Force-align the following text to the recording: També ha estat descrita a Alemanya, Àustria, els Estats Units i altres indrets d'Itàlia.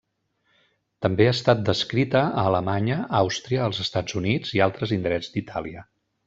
També 1.05 1.27
ha 1.31 1.33
estat 1.37 1.61
descrita 1.67 2.23
a 2.29 2.45
Alemanya, 2.53 2.97
Àustria, 3.19 3.67
els 3.71 3.83
Estats 3.85 4.19
Units 4.23 4.55
i 4.61 4.65
altres 4.69 4.97
indrets 4.99 5.31
d'Itàlia. 5.37 5.87